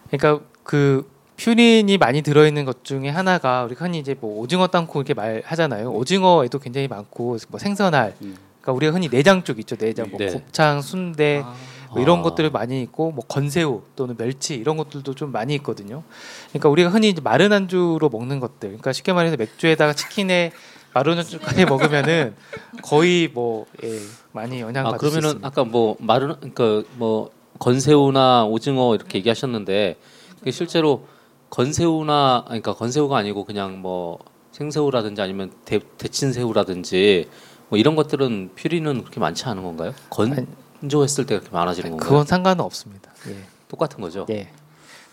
그러니까 0.10 0.44
그 0.64 1.10
퓨린이 1.38 1.98
많이 1.98 2.22
들어있는 2.22 2.66
것 2.66 2.84
중에 2.84 3.10
하나가 3.10 3.64
우리 3.66 3.76
흔히 3.76 4.00
이제 4.00 4.16
뭐 4.20 4.40
오징어 4.40 4.68
땅콩 4.68 5.02
이렇게 5.02 5.14
말하잖아요. 5.14 5.92
오징어에도 5.92 6.60
굉장히 6.60 6.88
많고 6.88 7.38
뭐 7.50 7.60
생선알. 7.60 8.16
음. 8.22 8.38
그러니까 8.62 8.72
우리가 8.74 8.94
흔히 8.94 9.10
내장 9.10 9.44
쪽 9.44 9.60
있죠. 9.60 9.76
내장, 9.76 10.10
뭐 10.10 10.18
네. 10.18 10.28
곱창, 10.32 10.82
순대 10.82 11.42
아, 11.46 11.54
뭐 11.96 12.02
이런 12.04 12.20
아. 12.20 12.22
것들이 12.24 12.50
많이 12.50 12.82
있고 12.82 13.12
뭐 13.12 13.24
건새우 13.25 13.84
또는 13.96 14.18
멸치 14.18 14.56
이런 14.56 14.75
것들도 14.75 15.16
좀 15.16 15.32
많이 15.32 15.56
있거든요. 15.56 16.04
그러니까 16.50 16.70
우리가 16.70 16.90
흔히 16.90 17.10
이제 17.10 17.22
마른 17.22 17.54
안주로 17.54 18.10
먹는 18.10 18.42
것들. 18.42 18.70
그러니까 18.70 18.92
쉽게 18.92 19.14
말해서 19.14 19.38
맥주에다가 19.38 19.94
치킨에 19.94 20.52
마른 20.94 21.18
안주까지 21.18 21.64
먹으면은 21.66 22.36
거의 22.84 23.30
뭐 23.30 23.66
예, 23.84 24.00
많이 24.34 24.60
영향 24.60 24.88
아 24.88 24.92
받을 24.92 25.08
수 25.08 25.12
그러면은 25.12 25.30
있습니다. 25.30 25.48
아까 25.48 25.64
뭐 25.64 25.96
마른 26.00 26.36
그러니까 26.36 26.84
뭐 26.98 27.32
건새우나 27.60 28.44
오징어 28.44 28.94
이렇게 28.94 29.20
얘기하셨는데 29.20 29.96
그게 30.40 30.52
실제로 30.52 31.08
건새우나 31.50 32.44
아니, 32.50 32.62
그러니까 32.62 32.74
건새우가 32.74 33.16
아니고 33.18 33.46
그냥 33.46 33.82
뭐 33.82 34.20
생새우라든지 34.52 35.22
아니면 35.22 35.54
대, 35.64 35.80
데친 35.98 36.34
새우라든지 36.34 37.30
뭐 37.70 37.80
이런 37.80 37.96
것들은 37.96 38.52
퓨리는 38.56 39.00
그렇게 39.02 39.22
많지 39.22 39.46
않은 39.46 39.64
건가요? 39.64 39.94
건 40.10 40.46
조했을 40.89 41.25
때 41.25 41.38
그렇게 41.39 41.51
많아지는 41.51 41.92
건가요? 41.92 42.10
그건 42.10 42.25
상관은 42.25 42.63
없습니다. 42.63 43.12
예. 43.30 43.36
똑같은 43.68 44.01
거죠. 44.01 44.25
예. 44.30 44.50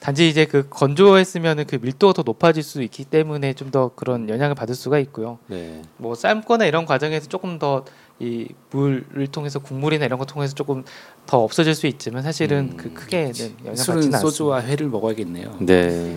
단지 0.00 0.29
이제 0.29 0.47
그 0.47 0.69
건조했으면은 0.69 1.64
그 1.67 1.79
밀도가 1.81 2.12
더 2.12 2.23
높아질 2.23 2.62
수 2.64 2.83
있기 2.83 3.05
때문에 3.05 3.55
좀 3.55 3.71
더 3.71 3.91
그런 3.95 4.29
영향을 4.29 4.55
받을 4.57 4.75
수가 4.75 4.99
있고요. 4.99 5.38
네. 5.47 5.83
뭐 5.97 6.14
삶거나 6.17 6.67
이런 6.67 6.87
과정에서 6.87 7.29
조금 7.29 7.59
더 7.59 7.85
이 8.23 8.47
물을 8.71 9.26
통해서 9.33 9.59
국물이나 9.59 10.05
이런 10.05 10.17
거 10.17 10.25
통해서 10.25 10.55
조금 10.55 10.85
더 11.26 11.43
없어질 11.43 11.75
수 11.75 11.88
있지만 11.88 12.23
사실은 12.23 12.71
음, 12.73 12.76
그 12.76 12.93
크게는 12.93 13.33
영향 13.62 13.75
술은 13.75 13.97
받지는 13.97 14.21
소주와 14.21 14.62
회를 14.62 14.87
먹어야겠네요. 14.88 15.57
네. 15.61 16.17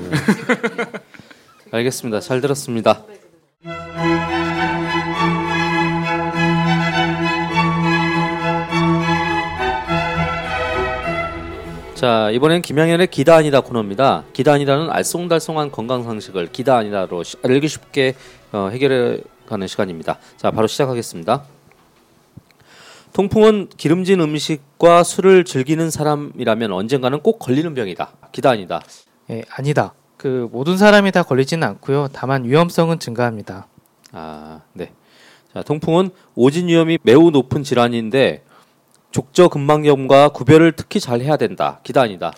알겠습니다. 1.71 2.19
잘 2.19 2.41
들었습니다. 2.41 3.03
자 12.05 12.29
이번엔 12.29 12.61
김양현의 12.61 13.07
기다 13.07 13.33
아니다 13.35 13.61
코너입니다. 13.61 14.25
기다 14.31 14.53
아니다는 14.53 14.89
알쏭달쏭한 14.91 15.71
건강 15.71 16.03
상식을 16.03 16.51
기다 16.51 16.77
아니다로 16.77 17.23
시- 17.23 17.37
알기 17.43 17.67
쉽게 17.67 18.13
어, 18.51 18.69
해결해 18.71 19.21
가는 19.47 19.65
시간입니다. 19.65 20.19
자 20.37 20.51
바로 20.51 20.67
시작하겠습니다. 20.67 21.45
통풍은 23.13 23.69
기름진 23.75 24.19
음식과 24.21 25.01
술을 25.03 25.45
즐기는 25.45 25.89
사람이라면 25.89 26.73
언젠가는 26.73 27.19
꼭 27.21 27.39
걸리는 27.39 27.73
병이다. 27.73 28.11
기다 28.31 28.51
아니다. 28.51 28.83
예, 29.31 29.41
아니다. 29.49 29.95
그 30.15 30.47
모든 30.51 30.77
사람이 30.77 31.11
다 31.11 31.23
걸리지는 31.23 31.67
않고요. 31.67 32.09
다만 32.13 32.43
위험성은 32.43 32.99
증가합니다. 32.99 33.65
아, 34.11 34.61
네. 34.73 34.91
자, 35.55 35.63
통풍은 35.63 36.11
오진 36.35 36.67
위험이 36.67 36.99
매우 37.01 37.31
높은 37.31 37.63
질환인데 37.63 38.43
족저 39.15 39.47
근막염과 39.47 40.27
구별을 40.29 40.73
특히 40.73 40.99
잘 40.99 41.21
해야 41.21 41.37
된다. 41.37 41.79
기단이다. 41.83 42.33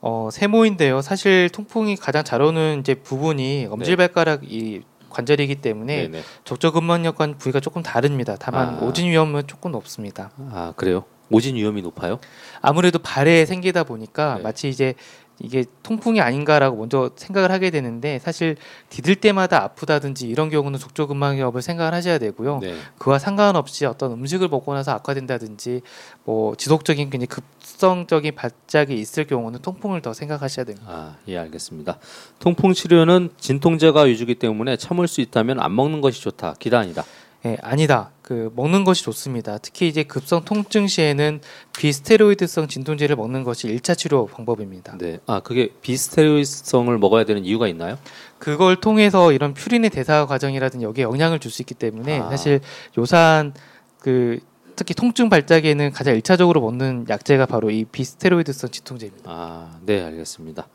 어, 0.00 0.28
세모인데요. 0.30 1.02
사실 1.02 1.48
통풍이 1.48 1.96
가장 1.96 2.22
잘 2.22 2.40
오는 2.42 2.78
이제 2.78 2.94
부분이 2.94 3.66
엄지발가락 3.68 4.44
이 4.44 4.82
관절이기 5.10 5.56
때문에 5.56 6.02
네, 6.02 6.08
네. 6.08 6.22
적저근막력과는 6.44 7.38
부위가 7.38 7.58
조금 7.58 7.82
다릅니다. 7.82 8.36
다만 8.38 8.76
아. 8.76 8.78
오진 8.84 9.10
위험은 9.10 9.48
조금 9.48 9.72
높습니다. 9.72 10.30
아, 10.52 10.72
그래요? 10.76 11.02
오진 11.28 11.56
위험이 11.56 11.82
높아요? 11.82 12.20
아무래도 12.60 13.00
발에 13.00 13.44
생기다 13.44 13.82
보니까 13.82 14.36
네. 14.36 14.42
마치 14.42 14.68
이제 14.68 14.94
이게 15.42 15.64
통풍이 15.82 16.20
아닌가라고 16.20 16.76
먼저 16.76 17.10
생각을 17.16 17.50
하게 17.50 17.70
되는데 17.70 18.20
사실 18.20 18.56
디딜 18.88 19.16
때마다 19.16 19.64
아프다든지 19.64 20.28
이런 20.28 20.50
경우는 20.50 20.78
족저근막염을 20.78 21.60
생각을 21.60 21.92
하셔야 21.92 22.18
되고요. 22.18 22.60
네. 22.60 22.76
그와 22.98 23.18
상관없이 23.18 23.84
어떤 23.84 24.12
음식을 24.12 24.48
먹고 24.48 24.72
나서 24.72 24.92
악화된다든지 24.92 25.82
뭐 26.24 26.54
지속적인 26.54 27.10
굉장히 27.10 27.26
급성적인 27.26 28.36
발작이 28.36 28.94
있을 28.94 29.26
경우는 29.26 29.60
통풍을 29.60 30.00
더 30.00 30.12
생각하셔야 30.12 30.64
됩니다. 30.64 30.86
아, 30.88 31.16
예, 31.26 31.38
알겠습니다. 31.38 31.98
통풍 32.38 32.72
치료는 32.72 33.30
진통제가 33.36 34.02
위주기 34.02 34.36
때문에 34.36 34.76
참을 34.76 35.08
수 35.08 35.20
있다면 35.20 35.58
안 35.58 35.74
먹는 35.74 36.00
것이 36.00 36.22
좋다. 36.22 36.54
기단이다. 36.60 37.04
예, 37.46 37.56
아니다. 37.62 38.11
그 38.22 38.52
먹는 38.54 38.84
것이 38.84 39.02
좋습니다. 39.02 39.58
특히 39.58 39.88
이제 39.88 40.04
급성 40.04 40.44
통증 40.44 40.86
시에는 40.86 41.40
비스테로이드성 41.76 42.68
진통제를 42.68 43.16
먹는 43.16 43.42
것이 43.42 43.66
일차 43.66 43.94
치료 43.94 44.26
방법입니다. 44.26 44.96
네. 44.98 45.18
아, 45.26 45.40
그게 45.40 45.70
비스테로이드성을 45.82 46.96
먹어야 46.98 47.24
되는 47.24 47.44
이유가 47.44 47.66
있나요? 47.66 47.98
그걸 48.38 48.76
통해서 48.76 49.32
이런 49.32 49.54
퓨린의 49.54 49.90
대사 49.90 50.26
과정이라든지 50.26 50.84
여기에 50.84 51.04
영향을 51.04 51.38
줄 51.38 51.52
수 51.52 51.62
있기 51.62 51.74
때문에 51.74 52.20
아. 52.20 52.30
사실 52.30 52.60
요산 52.96 53.52
그 53.98 54.38
특히 54.74 54.94
통증 54.94 55.28
발작에는 55.28 55.90
가장 55.92 56.14
일차적으로 56.14 56.60
먹는 56.62 57.06
약제가 57.08 57.44
바로 57.46 57.70
이 57.70 57.84
비스테로이드성 57.84 58.70
진통제입니다. 58.70 59.30
아, 59.30 59.78
네, 59.84 60.02
알겠습니다. 60.02 60.66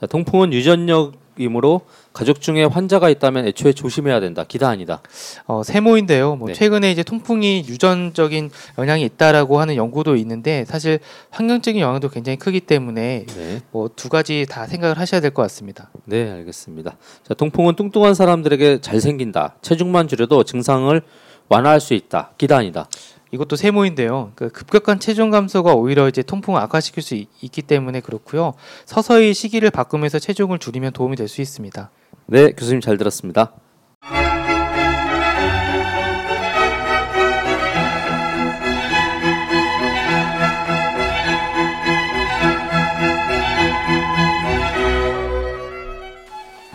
자, 0.00 0.06
통풍은 0.06 0.52
유전력 0.52 1.14
이므로 1.38 1.82
가족 2.12 2.40
중에 2.40 2.64
환자가 2.64 3.10
있다면 3.10 3.46
애초에 3.48 3.72
조심해야 3.72 4.20
된다. 4.20 4.44
기다 4.46 4.68
아니다. 4.68 5.00
어, 5.46 5.62
세모인데요. 5.62 6.36
뭐 6.36 6.48
네. 6.48 6.54
최근에 6.54 6.90
이제 6.90 7.02
통풍이 7.02 7.64
유전적인 7.68 8.50
영향이 8.78 9.02
있다라고 9.04 9.60
하는 9.60 9.76
연구도 9.76 10.16
있는데 10.16 10.64
사실 10.64 10.98
환경적인 11.30 11.80
영향도 11.80 12.08
굉장히 12.08 12.36
크기 12.38 12.60
때문에 12.60 13.26
네. 13.26 13.60
뭐두 13.70 14.08
가지 14.08 14.46
다 14.48 14.66
생각을 14.66 14.98
하셔야 14.98 15.20
될 15.20 15.30
것 15.30 15.42
같습니다. 15.42 15.90
네, 16.04 16.30
알겠습니다. 16.30 16.96
자, 17.28 17.34
통풍은 17.34 17.76
뚱뚱한 17.76 18.14
사람들에게 18.14 18.80
잘 18.80 19.00
생긴다. 19.00 19.56
체중만 19.60 20.08
줄여도 20.08 20.44
증상을 20.44 21.02
완화할 21.48 21.80
수 21.80 21.94
있다. 21.94 22.30
기다 22.38 22.56
아니다. 22.56 22.88
이것도 23.36 23.56
세모인데요. 23.56 24.32
그 24.34 24.48
급격한 24.48 24.98
체중 24.98 25.30
감소가 25.30 25.74
오히려 25.74 26.08
이제 26.08 26.22
통풍을 26.22 26.58
악화시킬 26.60 27.02
수 27.02 27.14
있, 27.14 27.28
기 27.52 27.62
때문에 27.62 28.00
그렇고요. 28.00 28.54
서서히 28.86 29.34
시기를 29.34 29.70
바꾸면서 29.70 30.18
체중을 30.18 30.58
줄이면 30.58 30.92
도움이 30.92 31.16
될 31.16 31.26
수 31.28 31.42
있습니다. 31.42 31.90
네, 32.26 32.52
교수님 32.52 32.80
잘 32.80 32.96
들었습니다. 32.96 33.52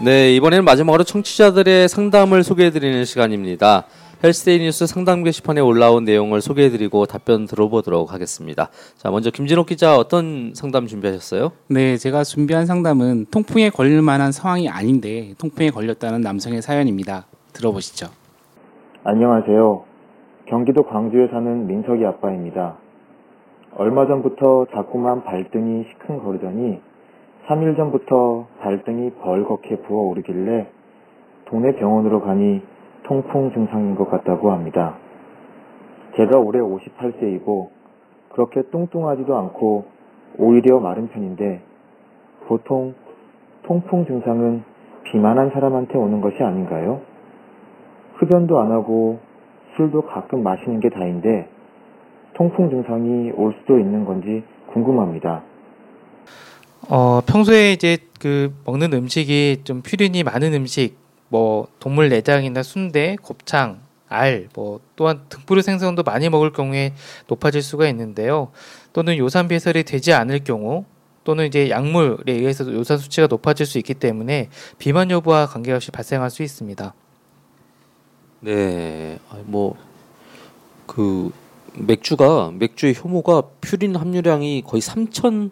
네, 0.03 0.33
이번에는 0.35 0.65
마지막으로 0.65 1.03
청취자들의 1.03 1.87
상담을 1.87 2.43
소개해드리는 2.43 3.05
시간입니다. 3.05 3.85
헬스데이 4.23 4.59
뉴스 4.59 4.85
상담 4.85 5.23
게시판에 5.23 5.61
올라온 5.61 6.03
내용을 6.03 6.41
소개해드리고 6.41 7.07
답변 7.07 7.47
들어보도록 7.47 8.13
하겠습니다. 8.13 8.69
자, 8.95 9.09
먼저 9.09 9.31
김진옥 9.31 9.65
기자 9.65 9.97
어떤 9.97 10.53
상담 10.53 10.85
준비하셨어요? 10.85 11.51
네, 11.71 11.97
제가 11.97 12.23
준비한 12.23 12.67
상담은 12.67 13.25
통풍에 13.31 13.71
걸릴 13.71 14.03
만한 14.03 14.31
상황이 14.31 14.69
아닌데 14.69 15.33
통풍에 15.39 15.71
걸렸다는 15.71 16.21
남성의 16.21 16.61
사연입니다. 16.61 17.25
들어보시죠. 17.53 18.09
안녕하세요. 19.03 19.85
경기도 20.45 20.83
광주에 20.83 21.27
사는 21.29 21.65
민석이 21.65 22.05
아빠입니다. 22.05 22.77
얼마 23.75 24.05
전부터 24.05 24.67
자꾸만 24.71 25.23
발등이 25.23 25.85
시큰거리더니 25.93 26.79
3일 27.47 27.75
전부터 27.75 28.45
발등이 28.59 29.13
벌겋게 29.23 29.81
부어오르길래 29.81 30.67
동네 31.45 31.75
병원으로 31.75 32.21
가니 32.21 32.61
통풍 33.03 33.51
증상인 33.53 33.96
것 33.96 34.10
같다고 34.10 34.51
합니다. 34.51 34.98
제가 36.15 36.38
올해 36.38 36.60
58세이고 36.60 37.70
그렇게 38.29 38.62
뚱뚱하지도 38.63 39.36
않고 39.36 39.86
오히려 40.38 40.79
마른 40.79 41.08
편인데 41.10 41.62
보통 42.48 42.93
통풍 43.63 44.05
증상은 44.05 44.63
비만한 45.03 45.50
사람한테 45.51 45.98
오는 45.98 46.22
것이 46.22 46.41
아닌가요? 46.41 47.01
흡연도 48.15 48.60
안 48.60 48.72
하고 48.72 49.20
술도 49.75 50.03
가끔 50.03 50.43
마시는 50.43 50.79
게 50.79 50.89
다인데 50.89 51.48
통풍 52.34 52.70
증상이 52.70 53.31
올 53.31 53.53
수도 53.60 53.79
있는 53.79 54.05
건지 54.05 54.43
궁금합니다. 54.67 55.43
어, 56.89 57.22
평소에 57.25 57.72
이제 57.72 57.98
그 58.20 58.53
먹는 58.65 58.93
음식이 58.93 59.62
좀 59.63 59.81
퓨린이 59.81 60.24
많은 60.24 60.53
음식, 60.53 60.98
뭐 61.31 61.67
동물 61.79 62.09
내장이나 62.09 62.61
순대, 62.61 63.15
곱창, 63.21 63.79
알, 64.07 64.50
뭐 64.53 64.81
또한 64.95 65.21
등푸르 65.29 65.61
생선도 65.61 66.03
많이 66.03 66.29
먹을 66.29 66.51
경우에 66.51 66.93
높아질 67.27 67.61
수가 67.61 67.88
있는데요. 67.88 68.51
또는 68.93 69.17
요산 69.17 69.47
배설이 69.47 69.83
되지 69.83 70.13
않을 70.13 70.43
경우 70.43 70.85
또는 71.23 71.47
이제 71.47 71.69
약물에 71.69 72.33
의해서 72.33 72.71
요산 72.71 72.97
수치가 72.97 73.27
높아질 73.27 73.65
수 73.65 73.77
있기 73.77 73.93
때문에 73.93 74.50
비만 74.77 75.09
여부와 75.09 75.45
관계없이 75.47 75.91
발생할 75.91 76.29
수 76.29 76.43
있습니다. 76.43 76.93
네, 78.41 79.17
뭐 79.45 79.91
그 80.91 81.31
맥주가 81.73 82.51
맥주의 82.51 82.93
효모가 82.93 83.43
퓨린 83.61 83.95
함유량이 83.95 84.63
거의 84.67 84.81
3,000 84.81 85.51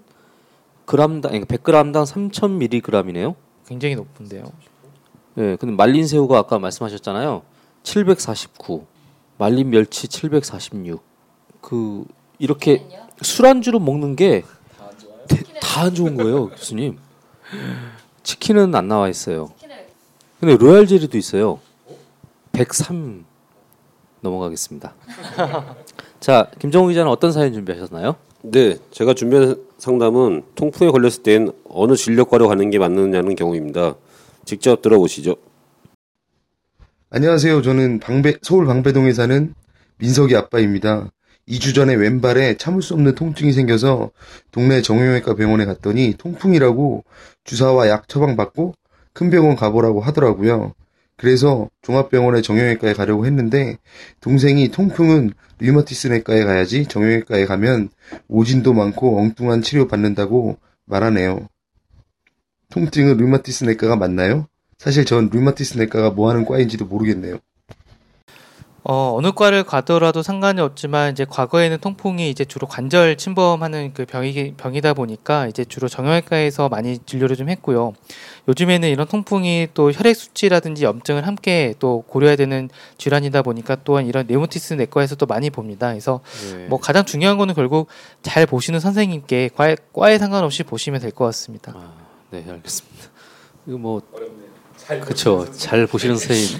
그람당, 0.83 1.31
100g당 1.31 2.03
3,000mg이네요. 2.03 3.35
굉장히 3.65 3.95
높은데요. 3.95 4.51
네, 5.39 5.55
근데 5.55 5.73
말린 5.73 6.05
새우가 6.05 6.37
아까 6.37 6.59
말씀하셨잖아요. 6.59 7.43
749, 7.83 8.85
말린 9.37 9.69
멸치 9.69 10.09
746. 10.09 10.99
그 11.61 12.03
이렇게 12.39 12.85
술안주로 13.21 13.79
먹는 13.79 14.17
게 14.17 14.43
다 15.61 15.83
안 15.85 15.95
좋은 15.95 16.17
거예요, 16.17 16.49
교수님. 16.49 16.97
치킨은 18.23 18.75
안 18.75 18.89
나와 18.89 19.07
있어요. 19.07 19.51
근데 20.41 20.57
로얄 20.57 20.87
젤리도 20.87 21.17
있어요. 21.17 21.59
103 22.51 23.23
넘어가겠습니다. 24.19 24.93
자, 26.19 26.51
김정우 26.59 26.89
기자는 26.89 27.09
어떤 27.09 27.31
사연 27.31 27.53
준비하셨나요? 27.53 28.15
네, 28.41 28.77
제가 28.91 29.13
준비한 29.13 29.55
상담은 29.77 30.43
통풍에 30.55 30.89
걸렸을 30.91 31.23
땐 31.23 31.51
어느 31.69 31.95
진료과로 31.95 32.49
가는 32.49 32.69
게 32.71 32.77
맞느냐는 32.77 33.35
경우입니다. 33.35 33.95
직접 34.45 34.81
들어보시죠. 34.81 35.35
안녕하세요. 37.11 37.61
저는 37.61 37.99
방배, 37.99 38.35
서울 38.41 38.65
방배동에 38.65 39.13
사는 39.13 39.53
민석이 39.97 40.35
아빠입니다. 40.35 41.11
2주 41.47 41.73
전에 41.73 41.95
왼발에 41.95 42.57
참을 42.57 42.81
수 42.81 42.93
없는 42.93 43.15
통증이 43.15 43.51
생겨서 43.53 44.11
동네 44.51 44.81
정형외과 44.81 45.33
병원에 45.33 45.65
갔더니 45.65 46.13
통풍이라고 46.17 47.03
주사와 47.43 47.89
약 47.89 48.07
처방 48.07 48.35
받고 48.35 48.75
큰 49.13 49.29
병원 49.31 49.55
가보라고 49.55 50.01
하더라고요. 50.01 50.73
그래서 51.17 51.69
종합병원의 51.81 52.43
정형외과에 52.43 52.93
가려고 52.93 53.25
했는데 53.25 53.77
동생이 54.21 54.69
통풍은 54.69 55.33
류마티스 55.59 56.07
내과에 56.07 56.45
가야지 56.45 56.85
정형외과에 56.85 57.45
가면 57.45 57.89
오진도 58.27 58.73
많고 58.73 59.19
엉뚱한 59.19 59.61
치료 59.61 59.87
받는다고 59.87 60.57
말하네요. 60.85 61.49
통증은 62.73 63.17
류마티스 63.17 63.63
내과가 63.65 63.95
맞나요? 63.95 64.47
사실 64.77 65.03
전 65.05 65.29
류마티스 65.31 65.77
내과가 65.77 66.11
뭐 66.11 66.29
하는 66.29 66.45
과인지도 66.45 66.85
모르겠네요. 66.85 67.39
어, 68.83 69.13
어느 69.17 69.33
과를 69.33 69.63
가더라도 69.63 70.23
상관이 70.23 70.61
없지만 70.61 71.11
이제 71.11 71.25
과거에는 71.29 71.79
통풍이 71.79 72.29
이제 72.29 72.45
주로 72.45 72.65
관절 72.65 73.17
침범하는 73.17 73.91
그 73.93 74.05
병이 74.05 74.53
병이다 74.55 74.93
보니까 74.93 75.47
이제 75.47 75.65
주로 75.65 75.87
정형외과에서 75.89 76.69
많이 76.69 76.97
진료를 76.99 77.35
좀 77.35 77.49
했고요. 77.49 77.93
요즘에는 78.47 78.87
이런 78.89 79.05
통풍이 79.05 79.67
또 79.73 79.91
혈액 79.91 80.15
수치라든지 80.15 80.85
염증을 80.85 81.27
함께 81.27 81.75
또 81.77 82.03
고려해야 82.07 82.37
되는 82.37 82.69
질환이다 82.97 83.41
보니까 83.41 83.75
또한 83.83 84.07
이런 84.07 84.25
네모티스 84.27 84.75
내과에서도 84.75 85.23
많이 85.25 85.49
봅니다. 85.49 85.89
그래서 85.89 86.21
네. 86.55 86.67
뭐 86.67 86.79
가장 86.79 87.03
중요한 87.03 87.37
거는 87.37 87.55
결국 87.55 87.89
잘 88.23 88.45
보시는 88.45 88.79
선생님께 88.79 89.49
과에, 89.55 89.75
과에 89.93 90.17
상관없이 90.17 90.63
보시면 90.63 91.01
될 91.01 91.11
것 91.11 91.25
같습니다. 91.25 91.73
아, 91.75 91.98
네, 92.31 92.45
알겠습니다. 92.47 93.09
이거 93.67 93.77
뭐 93.77 94.01
그렇죠. 94.87 95.51
잘 95.51 95.85
보시는 95.87 96.15
선생님, 96.17 96.59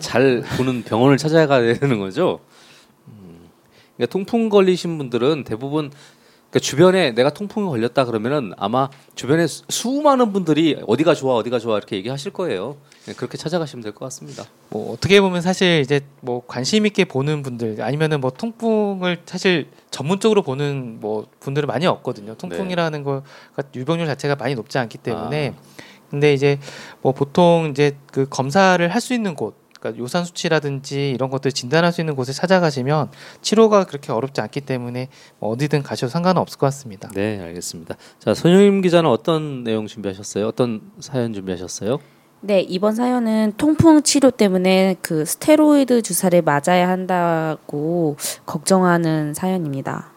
잘 0.00 0.42
보는 0.56 0.82
병원을 0.84 1.16
찾아가야 1.16 1.74
되는 1.78 1.98
거죠. 1.98 2.40
음, 3.08 3.48
그러니까 3.96 4.12
통풍 4.12 4.48
걸리신 4.48 4.98
분들은 4.98 5.44
대부분 5.44 5.90
그러니까 6.52 6.58
주변에 6.60 7.12
내가 7.12 7.30
통풍이 7.30 7.66
걸렸다 7.66 8.04
그러면은 8.04 8.52
아마 8.58 8.90
주변에 9.14 9.46
수- 9.46 9.62
수많은 9.70 10.34
분들이 10.34 10.76
어디가 10.86 11.14
좋아 11.14 11.36
어디가 11.36 11.58
좋아 11.58 11.78
이렇게 11.78 11.96
얘기하실 11.96 12.32
거예요. 12.32 12.76
네, 13.06 13.14
그렇게 13.14 13.38
찾아가시면 13.38 13.82
될 13.82 13.92
것 13.94 14.00
같습니다. 14.06 14.44
뭐 14.68 14.92
어떻게 14.92 15.20
보면 15.22 15.40
사실 15.40 15.80
이제 15.80 16.00
뭐 16.20 16.42
관심 16.46 16.84
있게 16.84 17.06
보는 17.06 17.42
분들 17.42 17.80
아니면은 17.80 18.20
뭐 18.20 18.30
통풍을 18.30 19.22
사실 19.24 19.68
전문적으로 19.90 20.42
보는 20.42 20.98
뭐 21.00 21.26
분들은 21.40 21.66
많이 21.66 21.86
없거든요. 21.86 22.34
통풍이라는 22.34 23.02
거가 23.02 23.22
유병률 23.74 24.06
자체가 24.06 24.36
많이 24.36 24.54
높지 24.54 24.76
않기 24.76 24.98
때문에 24.98 25.54
근데 26.10 26.34
이제 26.34 26.58
뭐 27.00 27.12
보통 27.12 27.68
이제 27.70 27.96
그 28.12 28.26
검사를 28.28 28.86
할 28.86 29.00
수 29.00 29.14
있는 29.14 29.34
곳 29.34 29.54
그러니까 29.82 30.00
요산 30.00 30.24
수치라든지 30.24 31.10
이런 31.10 31.28
것들 31.28 31.50
진단할 31.50 31.92
수 31.92 32.00
있는 32.00 32.14
곳에 32.14 32.32
찾아가시면 32.32 33.10
치료가 33.42 33.84
그렇게 33.84 34.12
어렵지 34.12 34.40
않기 34.40 34.60
때문에 34.60 35.08
뭐 35.40 35.50
어디든 35.50 35.82
가셔도 35.82 36.10
상관은 36.10 36.40
없을 36.40 36.58
것 36.58 36.66
같습니다. 36.66 37.10
네, 37.12 37.40
알겠습니다. 37.42 37.96
자, 38.20 38.32
손영임 38.32 38.80
기자는 38.80 39.10
어떤 39.10 39.64
내용 39.64 39.88
준비하셨어요? 39.88 40.46
어떤 40.46 40.80
사연 41.00 41.32
준비하셨어요? 41.32 41.98
네, 42.40 42.60
이번 42.60 42.94
사연은 42.94 43.54
통풍 43.56 44.02
치료 44.02 44.30
때문에 44.30 44.96
그 45.02 45.24
스테로이드 45.24 46.02
주사를 46.02 46.40
맞아야 46.42 46.88
한다고 46.88 48.16
걱정하는 48.46 49.34
사연입니다. 49.34 50.12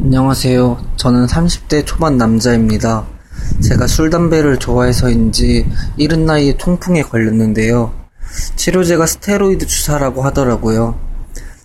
안녕하세요. 0.00 0.78
저는 0.96 1.26
30대 1.26 1.84
초반 1.86 2.18
남자입니다. 2.18 3.06
제가 3.60 3.86
술, 3.88 4.10
담배를 4.10 4.58
좋아해서인지 4.58 5.66
이른 5.96 6.24
나이에 6.24 6.56
통풍에 6.56 7.02
걸렸는데요. 7.02 8.07
치료제가 8.56 9.06
스테로이드 9.06 9.66
주사라고 9.66 10.22
하더라고요. 10.22 11.08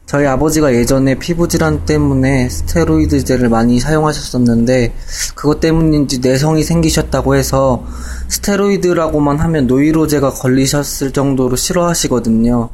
저희 0.05 0.27
아버지가 0.27 0.75
예전에 0.75 1.15
피부질환 1.15 1.85
때문에 1.85 2.47
스테로이드제를 2.47 3.49
많이 3.49 3.79
사용하셨었는데 3.79 4.93
그것 5.33 5.59
때문인지 5.59 6.19
내성이 6.19 6.63
생기셨다고 6.63 7.35
해서 7.35 7.83
스테로이드라고만 8.27 9.39
하면 9.39 9.65
노이로제가 9.65 10.31
걸리셨을 10.31 11.13
정도로 11.13 11.55
싫어하시거든요. 11.55 12.69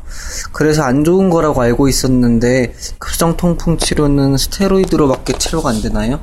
그래서 0.52 0.84
안 0.84 1.06
좋은 1.06 1.30
거라고 1.30 1.62
알고 1.62 1.88
있었는데 1.88 2.74
급성 2.98 3.38
통풍 3.38 3.78
치료는 3.78 4.36
스테로이드로밖에 4.36 5.38
치료가 5.38 5.70
안 5.70 5.82
되나요? 5.82 6.20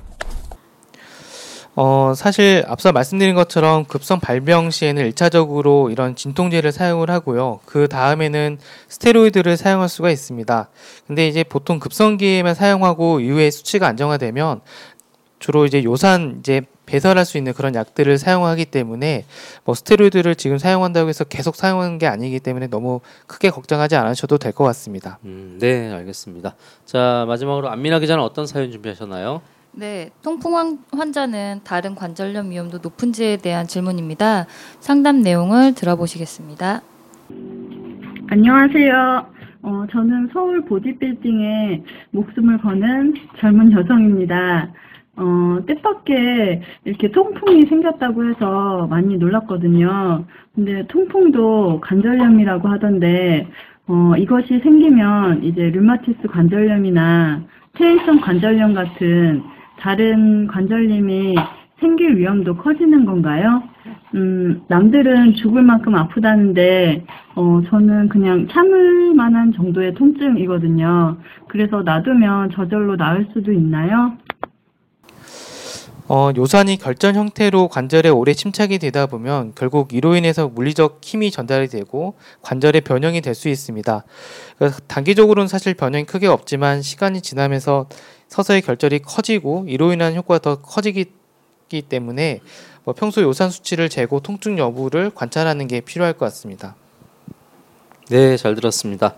어, 1.79 2.15
사실 2.17 2.65
앞서 2.69 2.91
말씀드린 2.91 3.35
것처럼 3.35 3.85
급성 3.85 4.19
발병 4.19 4.71
시에는 4.71 5.11
1차적으로 5.11 5.93
이런 5.93 6.17
진통제를 6.17 6.73
사용을 6.73 7.11
하고요. 7.11 7.61
그 7.67 7.87
다음에는 7.87 8.57
스테로이드를 8.89 9.59
사용할 9.59 9.91
수가 9.91 10.11
있습니다. 10.11 10.69
근데 11.07 11.29
이제 11.29 11.45
보통 11.45 11.79
급성기에만 11.79 12.55
사용하고 12.55 13.21
이후에 13.21 13.51
수치가 13.51 13.89
안정화되면 13.89 14.62
주로 15.39 15.67
이제 15.67 15.85
요산 15.85 16.37
이제 16.41 16.62
배설할 16.87 17.27
수 17.27 17.37
있는 17.37 17.53
그런 17.53 17.75
약들을 17.75 18.17
사용하기 18.17 18.65
때문에 18.67 19.27
뭐 19.65 19.75
스테로이드를 19.75 20.35
지금 20.37 20.57
사용한다고 20.57 21.11
해서 21.11 21.25
계속 21.25 21.57
사용하는 21.57 21.99
게 21.99 22.07
아니기 22.07 22.41
때문에 22.41 22.69
너무 22.69 23.01
크게 23.27 23.51
걱정하지 23.51 23.97
않으셔도 23.97 24.39
될 24.39 24.53
것 24.53 24.65
같습니다. 24.65 25.19
음, 25.27 25.59
네, 25.61 25.93
알겠습니다. 25.93 26.55
자, 26.87 27.25
마지막으로 27.29 27.69
안민아 27.69 27.99
기자는 27.99 28.25
어떤 28.25 28.47
사연 28.47 28.73
준비하셨나요? 28.73 29.43
네, 29.79 30.11
통풍 30.23 30.57
환- 30.57 30.79
환자는 30.91 31.61
다른 31.65 31.95
관절염 31.95 32.51
위험도 32.51 32.79
높은지에 32.83 33.37
대한 33.37 33.67
질문입니다. 33.67 34.47
상담 34.81 35.21
내용을 35.21 35.75
들어보시겠습니다. 35.75 36.81
안녕하세요. 38.29 39.27
어, 39.62 39.85
저는 39.91 40.31
서울 40.33 40.65
보디빌딩에 40.65 41.83
목숨을 42.11 42.59
거는 42.59 43.15
젊은 43.39 43.73
여성입니다. 43.73 44.71
어, 45.17 45.59
뜻밖의 45.67 46.62
이렇게 46.85 47.11
통풍이 47.11 47.67
생겼다고 47.67 48.31
해서 48.31 48.87
많이 48.89 49.17
놀랐거든요. 49.19 50.25
근데 50.55 50.87
통풍도 50.89 51.81
관절염이라고 51.83 52.69
하던데, 52.69 53.47
어, 53.89 54.15
이것이 54.17 54.59
생기면 54.62 55.43
이제 55.45 55.71
류마티스 55.71 56.29
관절염이나 56.29 57.43
퇴행성 57.75 58.21
관절염 58.21 58.73
같은 58.75 59.43
다른 59.81 60.47
관절염이 60.47 61.35
생길 61.81 62.17
위험도 62.17 62.57
커지는 62.57 63.05
건가요? 63.05 63.62
음, 64.15 64.62
남들은 64.69 65.35
죽을 65.35 65.62
만큼 65.62 65.95
아프다는데, 65.95 67.05
어, 67.35 67.61
저는 67.69 68.09
그냥 68.09 68.49
참을 68.49 69.15
만한 69.15 69.53
정도의 69.53 69.95
통증이거든요. 69.95 71.19
그래서 71.49 71.83
놔두면 71.83 72.51
저절로 72.53 72.97
나을 72.97 73.29
수도 73.35 73.53
있나요? 73.53 74.12
어, 76.09 76.31
요산이 76.37 76.77
결전 76.77 77.17
형태로 77.17 77.67
관절에 77.67 78.09
오래 78.11 78.33
침착이 78.33 78.79
되다 78.79 79.07
보면 79.07 79.53
결국 79.57 79.93
이로 79.93 80.15
인해서 80.15 80.47
물리적 80.47 81.01
힘이 81.03 81.33
전달이 81.33 81.67
되고 81.67 82.15
관절의 82.43 82.83
변형이 82.83 83.21
될 83.21 83.35
수 83.35 83.49
있습니다. 83.49 84.05
단기적으로는 84.87 85.49
사실 85.49 85.75
변형이 85.75 86.05
크게 86.05 86.29
없지만 86.29 86.81
시간이 86.81 87.23
지나면서 87.23 87.87
서서히 88.29 88.61
결절이 88.61 89.01
커지고 89.01 89.65
이로 89.69 89.93
인한 89.93 90.15
효과가 90.15 90.39
더 90.41 90.57
커지기 90.61 91.07
때문에 91.89 92.41
뭐 92.85 92.95
평소 92.95 93.23
요산 93.23 93.51
수치를 93.51 93.89
재고 93.89 94.21
통증 94.21 94.59
여부를 94.59 95.11
관찰하는 95.15 95.67
게 95.67 95.81
필요할 95.81 96.12
것 96.12 96.27
같습니다. 96.27 96.77
네, 98.09 98.37
잘 98.37 98.55
들었습니다. 98.55 99.17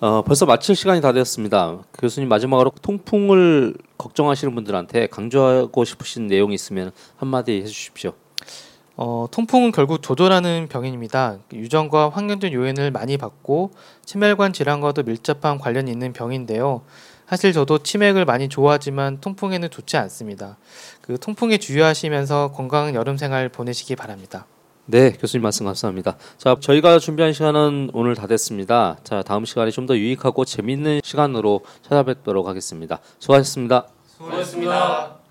어, 0.00 0.22
벌써 0.22 0.44
마칠 0.44 0.74
시간이 0.74 1.00
다 1.00 1.12
되었습니다. 1.12 1.78
교수님 1.98 2.28
마지막으로 2.28 2.72
통풍을 2.82 3.74
걱정하시는 3.96 4.54
분들한테 4.54 5.06
강조하고 5.06 5.84
싶으신 5.84 6.26
내용이 6.26 6.54
있으면 6.54 6.90
한마디 7.16 7.62
해주십시오. 7.62 8.12
어, 8.96 9.26
통풍은 9.30 9.72
결국 9.72 10.02
조절하는 10.02 10.68
병입니다. 10.68 11.38
유전과 11.52 12.10
환경적 12.10 12.52
요인을 12.52 12.90
많이 12.90 13.16
받고 13.16 13.70
치매관 14.04 14.52
질환과도 14.52 15.04
밀접한 15.04 15.58
관련이 15.58 15.90
있는 15.90 16.12
병인데요. 16.12 16.82
사실 17.28 17.52
저도 17.52 17.78
치맥을 17.78 18.24
많이 18.24 18.48
좋아하지만 18.48 19.20
통풍에는 19.20 19.70
좋지 19.70 19.96
않습니다. 19.96 20.56
그 21.00 21.18
통풍에 21.18 21.58
주의하시면서 21.58 22.52
건강한 22.52 22.94
여름 22.94 23.16
생활 23.16 23.48
보내시기 23.48 23.96
바랍니다. 23.96 24.46
네, 24.86 25.12
교수님 25.12 25.42
말씀 25.42 25.64
감사합니다. 25.64 26.18
자, 26.36 26.56
저희가 26.60 26.98
준비한 26.98 27.32
시간은 27.32 27.90
오늘 27.94 28.14
다 28.14 28.26
됐습니다. 28.26 28.98
자, 29.02 29.22
다음 29.22 29.46
시간에 29.46 29.70
좀 29.70 29.86
더 29.86 29.96
유익하고 29.96 30.44
재밌는 30.44 31.00
시간으로 31.02 31.60
찾아뵙도록 31.82 32.46
하겠습니다. 32.46 33.00
수고하셨습니다. 33.18 33.86
수고하셨습니다. 34.06 35.23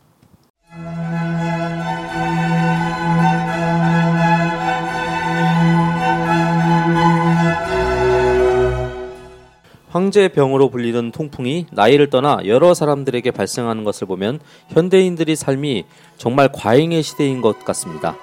황제병으로 10.03 10.69
불리는 10.69 11.11
통풍이 11.11 11.67
나이를 11.71 12.09
떠나 12.09 12.39
여러 12.45 12.73
사람들에게 12.73 13.31
발생하는 13.31 13.83
것을 13.83 14.07
보면 14.07 14.39
현대인들의 14.69 15.35
삶이 15.35 15.85
정말 16.17 16.49
과잉의 16.51 17.03
시대인 17.03 17.41
것 17.41 17.63
같습니다. 17.63 18.17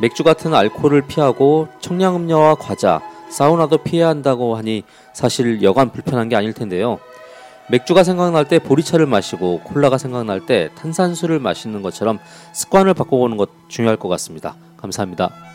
맥주 0.00 0.24
같은 0.24 0.54
알코올을 0.54 1.02
피하고 1.02 1.68
청량음료와 1.80 2.54
과자, 2.54 3.02
사우나도 3.28 3.78
피해야 3.78 4.08
한다고 4.08 4.56
하니 4.56 4.82
사실 5.12 5.62
여간 5.62 5.92
불편한 5.92 6.28
게 6.28 6.36
아닐 6.36 6.54
텐데요. 6.54 6.98
맥주가 7.68 8.02
생각날 8.02 8.48
때 8.48 8.58
보리차를 8.58 9.06
마시고 9.06 9.60
콜라가 9.60 9.98
생각날 9.98 10.46
때 10.46 10.70
탄산수를 10.74 11.38
마시는 11.38 11.82
것처럼 11.82 12.18
습관을 12.52 12.94
바꿔보는 12.94 13.36
것 13.36 13.50
중요할 13.68 13.96
것 13.96 14.08
같습니다. 14.08 14.56
감사합니다. 14.78 15.49